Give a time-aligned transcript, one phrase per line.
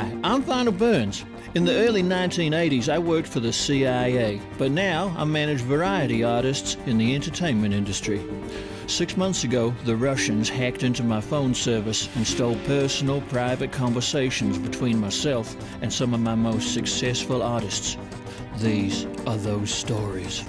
[0.00, 1.26] Hi, I'm Vinyl Burns.
[1.54, 6.78] In the early 1980s, I worked for the CIA, but now I manage variety artists
[6.86, 8.18] in the entertainment industry.
[8.86, 14.56] Six months ago, the Russians hacked into my phone service and stole personal, private conversations
[14.56, 17.98] between myself and some of my most successful artists.
[18.56, 20.42] These are those stories.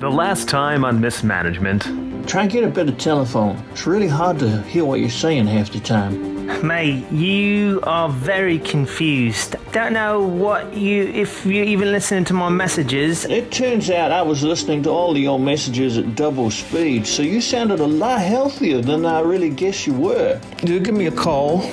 [0.00, 1.82] The last time on mismanagement.
[2.28, 3.60] Try and get a better telephone.
[3.72, 6.46] It's really hard to hear what you're saying half the time.
[6.64, 9.56] Mate, you are very confused.
[9.72, 13.24] Don't know what you, if you're even listening to my messages.
[13.24, 17.24] It turns out I was listening to all of your messages at double speed, so
[17.24, 20.40] you sounded a lot healthier than I really guess you were.
[20.62, 21.68] You give me a call,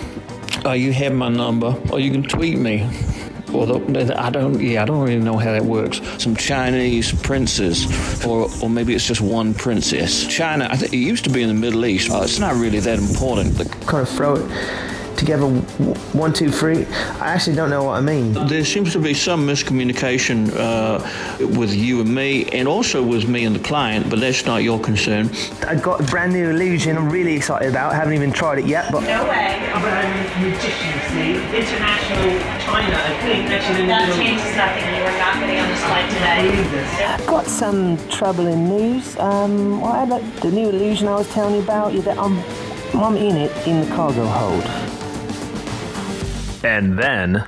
[0.66, 2.89] or you have my number, or you can tweet me.
[3.55, 6.02] Or the, I don't, yeah, I don't really know how that works.
[6.18, 10.26] Some Chinese princess, or or maybe it's just one princess.
[10.28, 12.12] China, I think it used to be in the Middle East.
[12.12, 13.58] Uh, it's not really that important.
[13.58, 15.48] The Kind of throw it together,
[16.14, 16.86] one, two, three.
[17.20, 18.34] I actually don't know what I mean.
[18.34, 21.00] There seems to be some miscommunication uh,
[21.58, 24.80] with you and me, and also with me and the client, but that's not your
[24.80, 25.30] concern.
[25.67, 26.98] I got a brand new illusion.
[26.98, 27.94] I'm really excited about.
[27.94, 29.70] I haven't even tried it yet, but No way.
[29.73, 31.36] I'm a magician, see?
[31.58, 32.95] International China.
[32.95, 34.95] I couldn't actually That changes nothing.
[34.95, 37.26] You are not getting on this flight today.
[37.26, 39.17] Got some troubling news.
[39.17, 41.94] Um, what about the new illusion I was telling you about?
[41.94, 42.38] Yeah, that I'm,
[42.95, 44.95] I'm in it in the cargo hold.
[46.66, 47.47] And then.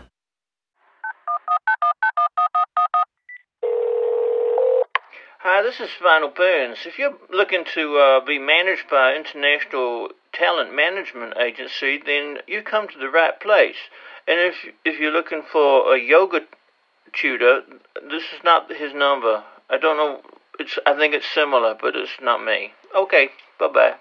[5.40, 6.78] Hi, this is Vinyl Burns.
[6.86, 12.88] If you're looking to uh, be managed by international talent management agency, then you come
[12.90, 13.90] to the right place.
[14.28, 16.42] And if if you're looking for a yoga
[17.12, 17.62] tutor,
[18.08, 19.44] this is not his number.
[19.68, 20.22] I don't know.
[20.60, 22.74] It's I think it's similar, but it's not me.
[22.96, 23.30] Okay,
[23.60, 23.96] bye bye.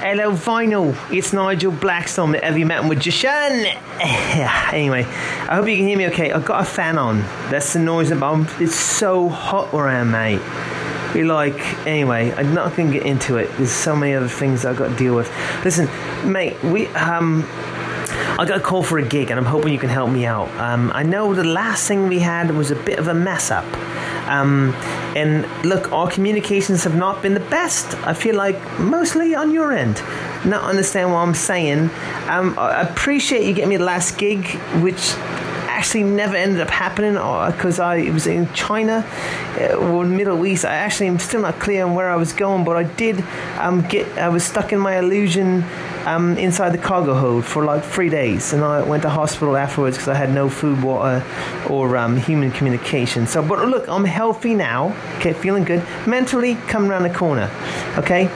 [0.00, 0.96] Hello, Vinyl.
[1.12, 3.30] It's Nigel Blackstone, the heavy metal magician.
[4.00, 6.30] anyway, I hope you can hear me okay.
[6.30, 7.22] I've got a fan on.
[7.50, 8.46] That's the noise about.
[8.60, 10.40] It's so hot where I am, mate.
[11.12, 13.50] Be like, anyway, I'm not gonna get into it.
[13.56, 15.28] There's so many other things I've got to deal with.
[15.64, 15.88] Listen,
[16.30, 17.44] mate, we um.
[18.38, 20.48] I got a call for a gig, and I'm hoping you can help me out.
[20.60, 23.66] Um, I know the last thing we had was a bit of a mess up.
[24.28, 24.74] Um,
[25.16, 27.94] and look, our communications have not been the best.
[28.06, 30.02] I feel like mostly on your end.
[30.44, 31.90] Not understand what I'm saying.
[32.28, 34.46] Um, I appreciate you getting me the last gig,
[34.82, 35.14] which
[35.78, 39.06] actually never ended up happening because I it was in China
[39.60, 40.64] uh, or Middle East.
[40.64, 43.24] I actually am still not clear on where I was going, but I did
[43.58, 44.06] um, get.
[44.18, 45.64] I was stuck in my illusion
[46.08, 49.96] um, inside the cargo hold for like three days, and I went to hospital afterwards
[49.96, 51.22] because I had no food, water,
[51.68, 53.26] or um, human communication.
[53.26, 54.96] So, but look, I'm healthy now.
[55.18, 55.84] Okay, feeling good.
[56.06, 57.50] Mentally, coming around the corner.
[57.98, 58.28] Okay.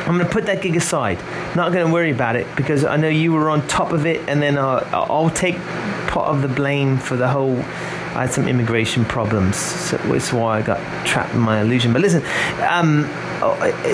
[0.00, 1.18] I'm going to put that gig aside.
[1.54, 4.28] Not going to worry about it because I know you were on top of it,
[4.28, 5.56] and then uh, I'll take
[6.08, 7.58] part of the blame for the whole.
[7.58, 11.92] I had some immigration problems, so that's why I got trapped in my illusion.
[11.92, 12.24] But listen,
[12.68, 13.04] um,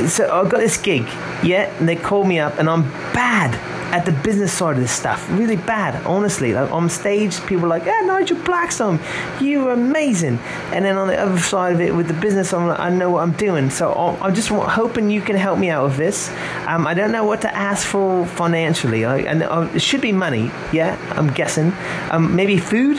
[0.09, 1.03] so I got this gig,
[1.45, 3.55] yeah, and they called me up, and I'm bad
[3.95, 6.53] at the business side of this stuff, really bad, honestly.
[6.53, 8.99] Like on stage, people are like, "Yeah, Nigel Blackstone,
[9.41, 10.41] you're amazing,"
[10.73, 13.11] and then on the other side of it, with the business, I'm like, I know
[13.11, 13.71] what I'm doing.
[13.71, 16.29] So I'm I'm just hoping you can help me out with this.
[16.67, 19.05] Um, I don't know what to ask for financially.
[19.05, 20.99] I, and uh, it should be money, yeah.
[21.17, 21.73] I'm guessing.
[22.11, 22.97] Um, maybe food.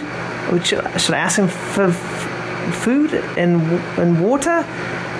[0.63, 3.61] Should, should I ask him for f- food and
[3.99, 4.65] and water?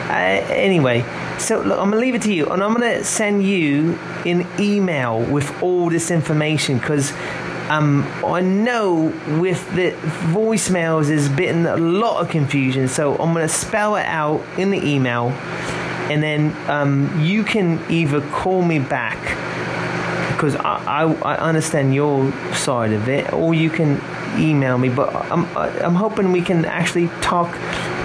[0.07, 1.03] Uh, anyway,
[1.37, 5.21] so look, I'm gonna leave it to you, and I'm gonna send you an email
[5.21, 7.11] with all this information because
[7.69, 9.91] um, I know with the
[10.31, 12.87] voicemails is bitten a lot of confusion.
[12.87, 15.31] So I'm gonna spell it out in the email,
[16.09, 19.19] and then um, you can either call me back
[20.31, 24.01] because I, I, I understand your side of it, or you can
[24.39, 24.87] email me.
[24.87, 27.51] But I'm I'm hoping we can actually talk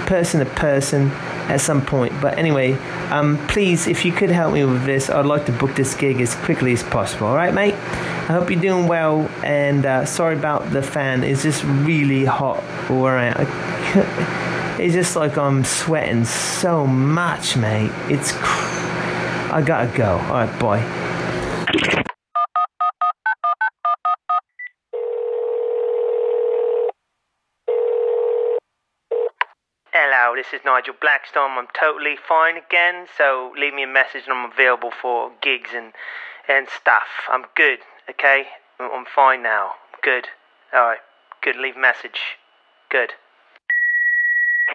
[0.05, 1.09] person to person
[1.49, 2.13] at some point.
[2.21, 2.73] But anyway,
[3.11, 6.21] um, please, if you could help me with this, I'd like to book this gig
[6.21, 7.27] as quickly as possible.
[7.27, 7.75] All right, mate.
[7.75, 11.23] I hope you're doing well, and uh, sorry about the fan.
[11.23, 14.39] It's just really hot where I.
[14.79, 17.91] It's just like I'm sweating so much, mate.
[18.09, 18.31] It's.
[18.33, 18.73] Cr-
[19.53, 20.17] I gotta go.
[20.17, 21.02] All right, bye.
[30.43, 31.51] This is Nigel Blackstone.
[31.51, 35.93] I'm totally fine again, so leave me a message and I'm available for gigs and
[36.49, 37.07] and stuff.
[37.29, 37.79] I'm good,
[38.09, 38.47] okay?
[38.79, 39.71] I'm fine now.
[40.01, 40.27] Good.
[40.73, 40.99] Alright.
[41.41, 42.19] Good, leave message.
[42.89, 43.11] Good.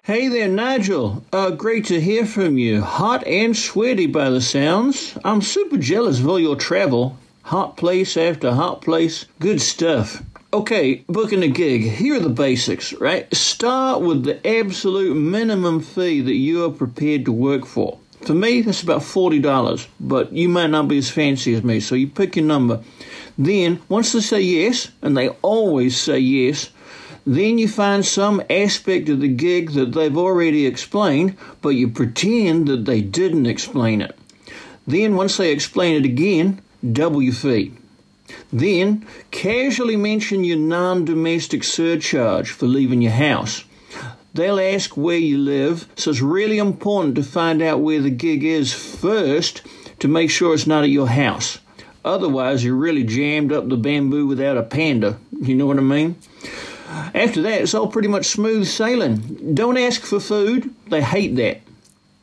[0.05, 1.23] Hey there, Nigel.
[1.33, 2.81] Uh, great to hear from you.
[2.81, 5.19] Hot and sweaty by the sounds.
[5.23, 7.19] I'm super jealous of all your travel.
[7.43, 9.27] Hot place after hot place.
[9.39, 10.23] Good stuff.
[10.51, 11.83] Okay, booking a gig.
[11.83, 13.33] Here are the basics, right?
[13.35, 17.99] Start with the absolute minimum fee that you are prepared to work for.
[18.23, 21.95] For me, that's about $40, but you might not be as fancy as me, so
[21.95, 22.83] you pick your number.
[23.37, 26.71] Then, once they say yes, and they always say yes,
[27.27, 32.69] then you find some aspect of the gig that they've already explained, but you pretend
[32.69, 34.17] that they didn't explain it.
[34.87, 37.75] Then, once they explain it again, double your fee.
[38.53, 43.65] Then, casually mention your non domestic surcharge for leaving your house.
[44.35, 48.45] They'll ask where you live, so it's really important to find out where the gig
[48.45, 49.63] is first
[50.01, 51.59] to make sure it's not at your house.
[52.05, 55.19] Otherwise, you're really jammed up the bamboo without a panda.
[55.41, 56.17] You know what I mean?
[57.15, 59.55] After that, it's all pretty much smooth sailing.
[59.55, 61.61] Don't ask for food, they hate that.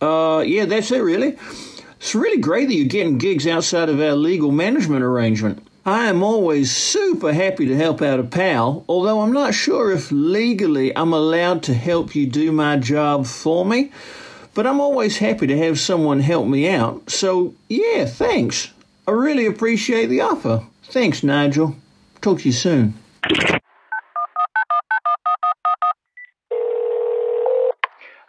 [0.02, 1.38] Uh, yeah, that's it, really.
[1.98, 5.66] It's really great that you're getting gigs outside of our legal management arrangement.
[5.88, 10.12] I am always super happy to help out a pal, although I'm not sure if
[10.12, 13.92] legally I'm allowed to help you do my job for me.
[14.56, 17.12] But I'm always happy to have someone help me out.
[17.12, 18.74] So, yeah, thanks.
[19.08, 20.64] I really appreciate the offer.
[20.86, 21.76] Thanks, Nigel.
[22.20, 22.96] Talk to you soon.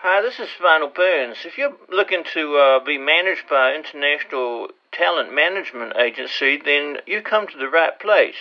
[0.00, 1.38] Hi, this is Vinyl Burns.
[1.46, 7.46] If you're looking to uh, be managed by international talent management agency, then you come
[7.46, 8.36] to the right place.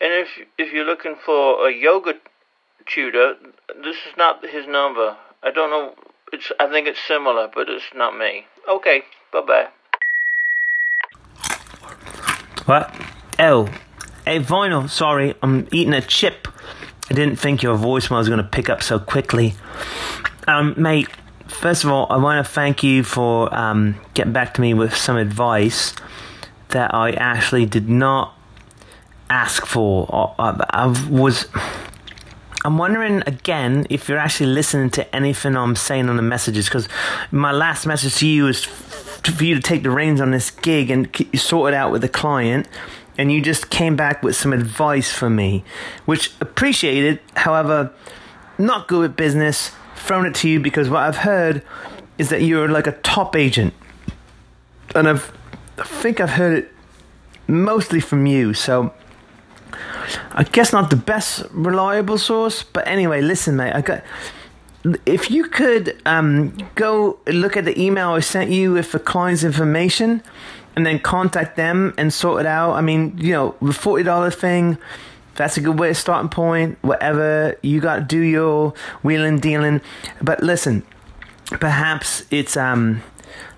[0.00, 0.28] And if
[0.58, 2.14] if you're looking for a yoga
[2.86, 3.34] tutor,
[3.82, 5.16] this is not his number.
[5.42, 5.94] I don't know.
[6.32, 8.46] It's I think it's similar, but it's not me.
[8.68, 9.02] Okay,
[9.32, 9.68] bye bye.
[12.66, 12.94] What?
[13.38, 13.66] Oh,
[14.24, 16.46] hey, Vinyl, sorry, I'm eating a chip.
[17.10, 19.54] I didn't think your voicemail was going to pick up so quickly.
[20.46, 21.08] Um, mate,
[21.50, 24.96] first of all, I want to thank you for um, getting back to me with
[24.96, 25.94] some advice
[26.68, 28.34] that I actually did not
[29.28, 30.34] ask for.
[30.38, 31.46] I, I was.
[32.62, 36.88] I'm wondering again if you're actually listening to anything I'm saying on the messages because
[37.30, 40.90] my last message to you is for you to take the reins on this gig
[40.90, 42.68] and sort it out with the client
[43.16, 45.64] and you just came back with some advice for me
[46.04, 47.92] which appreciated however
[48.58, 51.62] not good with business thrown it to you because what I've heard
[52.18, 53.74] is that you're like a top agent
[54.94, 55.32] and I've
[55.78, 56.72] I think I've heard it
[57.46, 58.92] mostly from you so
[60.32, 64.02] I guess not the best reliable source but anyway listen mate I got
[65.04, 69.44] if you could um, go look at the email I sent you with the client's
[69.44, 70.22] information
[70.76, 72.72] and then contact them and sort it out.
[72.72, 74.78] I mean, you know, the $40 thing,
[75.40, 76.76] that's a good way of starting point.
[76.82, 79.80] Whatever, you got to do your wheeling, dealing.
[80.20, 80.84] But listen,
[81.46, 83.02] perhaps it's, um,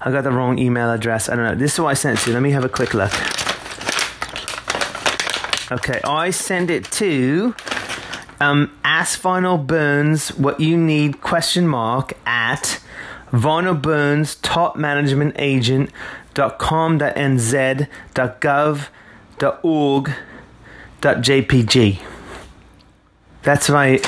[0.00, 1.28] I got the wrong email address.
[1.28, 1.54] I don't know.
[1.56, 2.32] This is what I sent to.
[2.32, 3.12] Let me have a quick look.
[5.72, 7.56] Okay, I send it to
[8.40, 12.78] um, ask Vinyl Burns what you need question mark at
[13.32, 15.90] Vinyl Burns top management agent
[16.34, 18.88] dot com dot nz dot gov
[19.38, 20.12] dot org
[21.02, 22.00] jpg.
[23.42, 24.00] That's my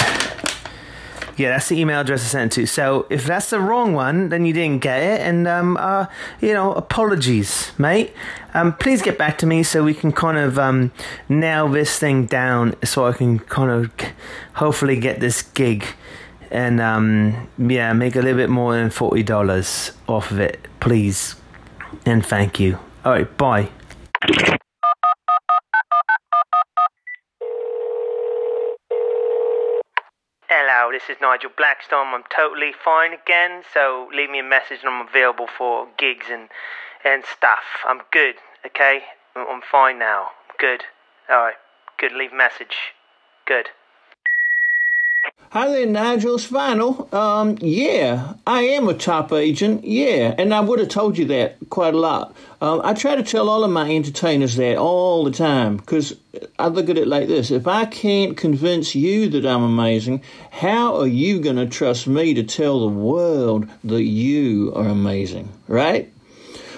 [1.36, 2.66] yeah, that's the email address I sent to.
[2.66, 6.06] So if that's the wrong one, then you didn't get it, and um, uh,
[6.40, 8.12] you know, apologies, mate.
[8.54, 10.92] Um, please get back to me so we can kind of um,
[11.28, 13.90] nail this thing down, so I can kind of
[14.54, 15.84] hopefully get this gig
[16.50, 21.34] and um, yeah, make a little bit more than forty dollars off of it, please,
[22.06, 22.78] and thank you.
[23.04, 23.70] All right, bye.
[30.94, 32.14] This is Nigel Blackstone.
[32.14, 36.48] I'm totally fine again, so leave me a message and I'm available for gigs and
[37.04, 37.64] and stuff.
[37.84, 39.02] I'm good, okay?
[39.34, 40.28] I'm fine now.
[40.56, 40.84] Good.
[41.28, 41.56] Alright,
[41.98, 42.12] good.
[42.12, 42.94] Leave message.
[43.44, 43.70] Good.
[45.54, 46.34] Hi there, Nigel.
[46.34, 47.14] It's Vinyl.
[47.14, 49.84] Um, yeah, I am a top agent.
[49.84, 52.34] Yeah, and I would have told you that quite a lot.
[52.60, 56.16] Um, I try to tell all of my entertainers that all the time because
[56.58, 60.96] I look at it like this: if I can't convince you that I'm amazing, how
[60.96, 65.50] are you going to trust me to tell the world that you are amazing?
[65.68, 66.12] Right?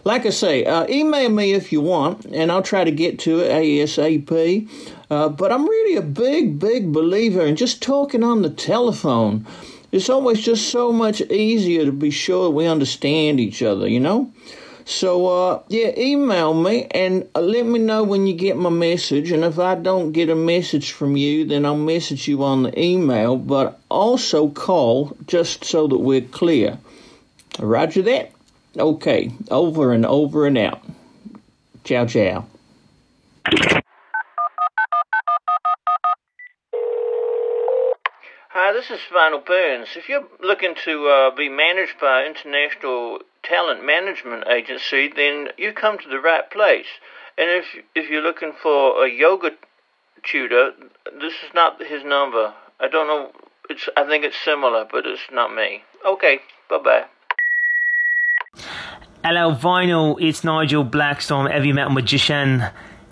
[0.05, 3.41] Like I say, uh, email me if you want, and I'll try to get to
[3.41, 4.69] it ASAP.
[5.09, 9.45] Uh, but I'm really a big, big believer in just talking on the telephone.
[9.91, 14.31] It's always just so much easier to be sure we understand each other, you know?
[14.88, 19.31] So, uh, yeah, email me and uh, let me know when you get my message.
[19.31, 22.79] And if I don't get a message from you, then I'll message you on the
[22.79, 26.77] email, but also call just so that we're clear.
[27.59, 28.31] Roger that?
[28.77, 30.83] Okay, over and over and out.
[31.83, 32.45] Ciao, ciao.
[38.65, 39.89] Hi, this is Vinyl Burns.
[39.95, 45.75] If you're looking to uh, be managed by an international talent management agency, then you've
[45.75, 46.88] come to the right place.
[47.38, 49.51] And if if you're looking for a yoga
[50.24, 50.72] tutor,
[51.22, 52.55] this is not his number.
[52.79, 53.29] I don't know.
[53.69, 55.84] It's I think it's similar, but it's not me.
[56.03, 57.05] Okay, bye bye.
[59.24, 60.17] Hello, Vinyl.
[60.19, 62.63] It's Nigel Blackstone, heavy metal magician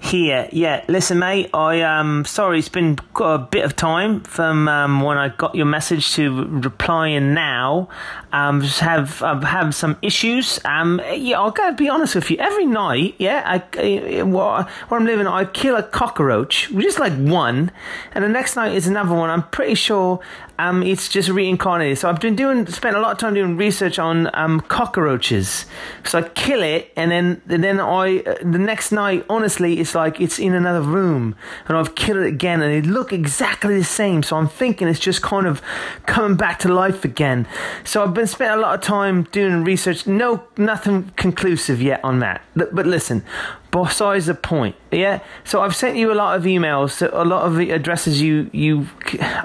[0.04, 0.50] here.
[0.52, 1.50] Yeah, listen, mate.
[1.54, 5.66] I um sorry, it's been a bit of time from um, when I got your
[5.66, 7.88] message to replying now.
[8.34, 10.60] Um, have I've had some issues.
[10.66, 12.38] Um, yeah, I'll gotta be honest with you.
[12.38, 17.14] Every night, yeah, I, I where, where I'm living, I kill a cockroach, just like
[17.14, 17.72] one,
[18.14, 19.30] and the next night is another one.
[19.30, 20.20] I'm pretty sure
[20.60, 21.98] um, it's just reincarnated.
[21.98, 25.66] So I've been doing, spent a lot of time doing research on um, cockroaches.
[26.06, 29.96] So I kill it, and then and then I uh, the next night, honestly, it's
[29.96, 31.36] like it's in another room,
[31.68, 34.22] and I've killed it again, and it look exactly the same.
[34.24, 35.62] So I'm thinking it's just kind of
[36.06, 37.48] coming back to life again.
[37.84, 40.08] So I've been spent a lot of time doing research.
[40.08, 42.42] No, nothing conclusive yet on that.
[42.56, 43.24] But listen,
[43.74, 47.60] besides the point yeah so i've sent you a lot of emails a lot of
[47.60, 48.88] addresses you you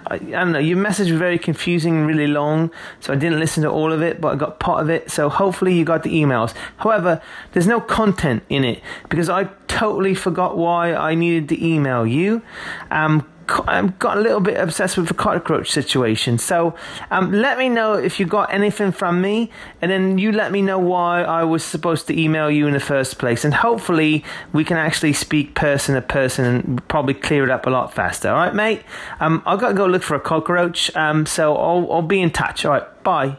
[0.06, 2.70] i don't know your message was very confusing really long
[3.00, 5.30] so i didn't listen to all of it but i got part of it so
[5.30, 10.58] hopefully you got the emails however there's no content in it because i totally forgot
[10.58, 12.42] why i needed to email you
[12.90, 13.26] um
[13.66, 16.38] I've got a little bit obsessed with the cockroach situation.
[16.38, 16.74] So
[17.10, 19.50] um, let me know if you got anything from me,
[19.80, 22.80] and then you let me know why I was supposed to email you in the
[22.80, 23.44] first place.
[23.44, 27.70] And hopefully we can actually speak person to person and probably clear it up a
[27.70, 28.28] lot faster.
[28.28, 28.82] All right, mate?
[29.20, 32.30] Um, I've got to go look for a cockroach, um, so I'll, I'll be in
[32.30, 32.64] touch.
[32.64, 33.36] All right, bye.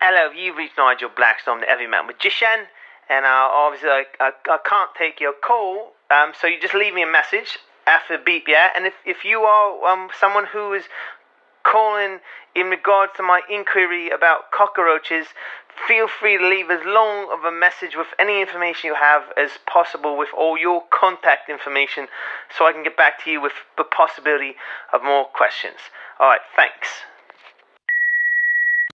[0.00, 2.68] Hello, you've reached Nigel Blackstone, the Heavy Metal Magician
[3.08, 5.92] and uh, obviously I, I, I, can't take your call.
[6.10, 8.68] Um, so you just leave me a message after the beep, yeah.
[8.74, 10.84] And if if you are um someone who is
[11.64, 12.20] calling
[12.54, 15.26] in regards to my inquiry about cockroaches,
[15.88, 19.50] feel free to leave as long of a message with any information you have as
[19.66, 22.06] possible with all your contact information
[22.56, 24.54] so I can get back to you with the possibility
[24.92, 25.78] of more questions.
[26.20, 26.88] All right, thanks.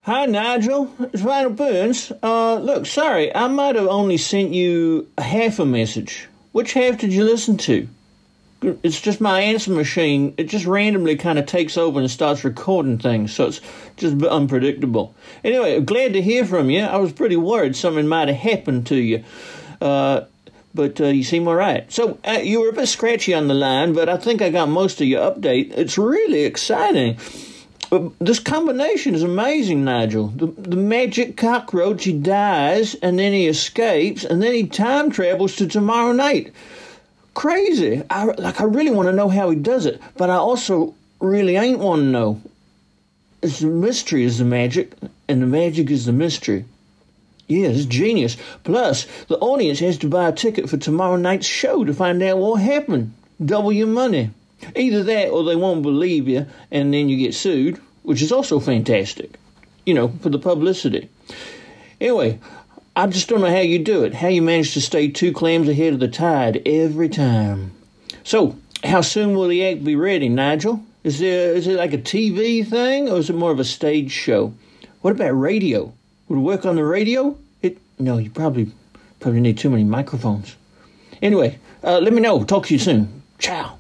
[0.05, 0.91] Hi, Nigel.
[1.13, 2.11] It's Vinyl Burns.
[2.23, 6.27] Uh, look, sorry, I might have only sent you half a message.
[6.53, 7.87] Which half did you listen to?
[8.63, 10.33] It's just my answer machine.
[10.39, 13.61] It just randomly kind of takes over and starts recording things, so it's
[13.99, 15.15] just a bit unpredictable.
[15.45, 16.81] Anyway, glad to hear from you.
[16.81, 19.23] I was pretty worried something might have happened to you.
[19.83, 20.23] Uh,
[20.75, 21.93] but uh, you seem all right.
[21.93, 24.71] So uh, you were a bit scratchy on the line, but I think I got
[24.71, 25.77] most of your update.
[25.77, 27.19] It's really exciting.
[27.91, 30.29] But this combination is amazing, Nigel.
[30.29, 35.57] The, the magic cockroach, he dies, and then he escapes, and then he time travels
[35.57, 36.53] to tomorrow night.
[37.35, 38.03] Crazy.
[38.09, 41.57] I, like, I really want to know how he does it, but I also really
[41.57, 42.41] ain't want to know.
[43.43, 44.93] It's the mystery is the magic,
[45.29, 46.67] and the magic is the mystery.
[47.49, 48.37] Yeah, it's genius.
[48.63, 52.39] Plus, the audience has to buy a ticket for tomorrow night's show to find out
[52.39, 53.15] what happened.
[53.45, 54.31] Double your money.
[54.77, 58.61] Either that or they won't believe you and then you get sued, which is also
[58.61, 59.39] fantastic,
[59.85, 61.09] you know, for the publicity.
[62.01, 62.39] Anyway,
[62.97, 65.69] I just don't know how you do it, how you manage to stay two clams
[65.69, 67.73] ahead of the tide every time.
[68.25, 70.83] So, how soon will the act be ready, Nigel?
[71.03, 74.11] Is there is it like a TV thing or is it more of a stage
[74.11, 74.53] show?
[75.01, 75.93] What about radio?
[76.29, 77.39] Would it work on the radio?
[77.63, 78.71] It no, you probably
[79.19, 80.57] probably need too many microphones.
[81.23, 82.45] Anyway, uh, let me know.
[82.45, 83.23] Talk to you soon.
[83.39, 83.79] Ciao.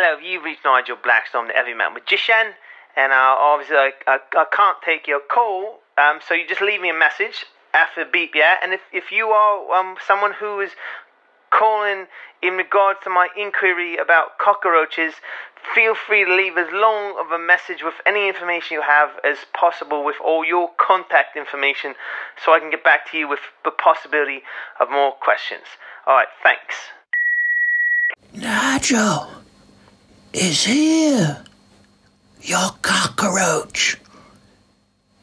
[0.00, 2.54] Hello, you've reached Nigel Blackstone, the Every Man Magician,
[2.96, 6.80] and uh, obviously I, I, I can't take your call, um, so you just leave
[6.80, 8.58] me a message after the beep, yeah?
[8.62, 10.70] And if, if you are um, someone who is
[11.50, 12.06] calling
[12.40, 15.14] in regards to my inquiry about cockroaches,
[15.74, 19.38] feel free to leave as long of a message with any information you have as
[19.52, 21.96] possible with all your contact information
[22.44, 24.42] so I can get back to you with the possibility
[24.78, 25.64] of more questions.
[26.06, 26.76] Alright, thanks.
[28.32, 29.38] Nigel
[30.32, 31.44] is here.
[32.42, 33.98] Your cockroach.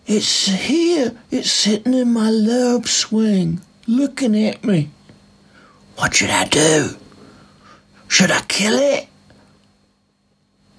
[0.05, 1.17] It's here.
[1.31, 4.89] It's sitting in my love swing, looking at me.
[5.95, 6.97] What should I do?
[8.07, 9.07] Should I kill it?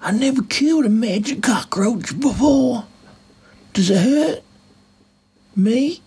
[0.01, 2.85] I never killed a magic cockroach before.
[3.73, 4.43] Does it hurt?
[5.55, 6.01] Me?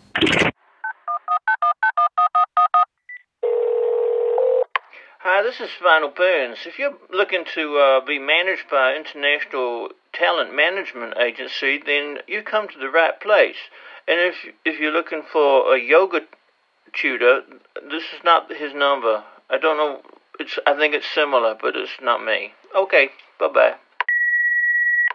[5.41, 6.59] Hi, this is Vinyl Burns.
[6.67, 12.69] If you're looking to uh, be managed by international talent management agency, then you come
[12.69, 13.57] to the right place.
[14.07, 14.35] And if
[14.67, 16.21] if you're looking for a yoga
[16.93, 17.41] tutor,
[17.91, 19.25] this is not his number.
[19.49, 20.03] I don't know.
[20.39, 22.53] It's I think it's similar, but it's not me.
[22.77, 23.77] Okay, bye bye.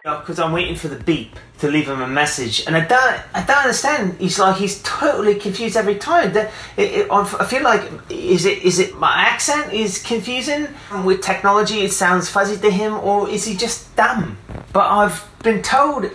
[0.02, 3.42] Because I'm waiting for the beep to leave him a message, and I don't, I
[3.42, 4.16] don't understand.
[4.18, 6.36] He's like he's totally confused every time.
[6.36, 10.68] It, it, I feel like is it is it my accent is confusing
[11.04, 11.80] with technology?
[11.80, 14.36] It sounds fuzzy to him, or is he just dumb?
[14.72, 16.10] But I've been told,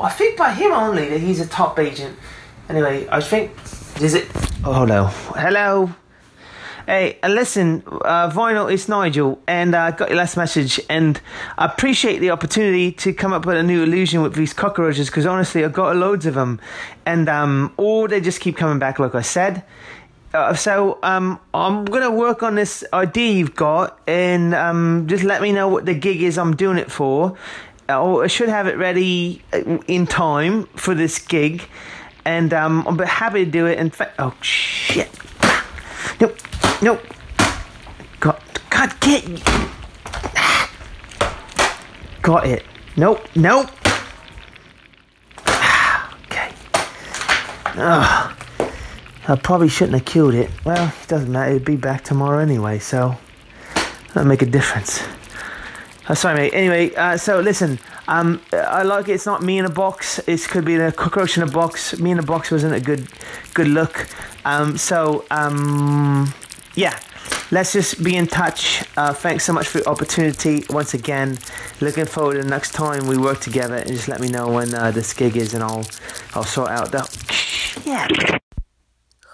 [0.00, 2.16] I think by him only, that he's a top agent.
[2.68, 3.50] Anyway, I think
[4.00, 4.28] is it?
[4.64, 5.90] Oh, hello, hello.
[6.90, 11.20] Hey, listen, uh, Vinyl, it's Nigel, and I uh, got your last message, and
[11.56, 15.24] I appreciate the opportunity to come up with a new illusion with these cockroaches, because
[15.24, 16.60] honestly, I've got loads of them,
[17.06, 19.62] and um, or they just keep coming back, like I said.
[20.34, 25.42] Uh, so um, I'm gonna work on this idea you've got, and um, just let
[25.42, 27.36] me know what the gig is I'm doing it for.
[27.88, 31.62] Uh, I should have it ready uh, in time for this gig,
[32.24, 33.78] and um, I'm happy to do it.
[33.78, 35.08] In fact, oh shit.
[36.20, 36.36] Nope.
[36.82, 37.02] Nope.
[38.20, 39.24] God, God, get.
[42.22, 42.64] Got it.
[42.96, 43.26] Nope.
[43.34, 43.70] Nope.
[46.24, 46.52] Okay.
[47.76, 48.36] Ugh.
[49.28, 50.50] I probably shouldn't have killed it.
[50.64, 51.50] Well, it doesn't matter.
[51.50, 53.16] It'd be back tomorrow anyway, so
[54.08, 55.02] that'll make a difference.
[56.08, 56.54] Oh, sorry, mate.
[56.54, 57.78] Anyway, uh, so listen.
[58.08, 59.12] Um, I like it.
[59.12, 60.18] It's not me in a box.
[60.26, 61.98] It could be a cockroach in a box.
[62.00, 63.06] Me in a box wasn't a good,
[63.54, 64.08] good look.
[64.44, 66.32] Um, so um,
[66.74, 66.98] yeah,
[67.50, 68.84] let's just be in touch.
[68.96, 71.38] Uh, thanks so much for the opportunity once again.
[71.80, 74.74] Looking forward to the next time we work together, and just let me know when
[74.74, 75.84] uh, this gig is, and I'll
[76.34, 77.02] I'll sort out the.
[77.86, 78.08] Yeah.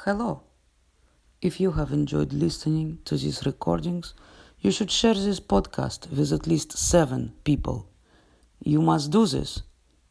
[0.04, 0.42] Hello.
[1.42, 4.14] If you have enjoyed listening to these recordings,
[4.60, 7.88] you should share this podcast with at least seven people.
[8.60, 9.62] You must do this.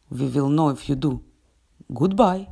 [0.10, 1.22] We will know if you do.
[1.94, 2.48] Goodbye.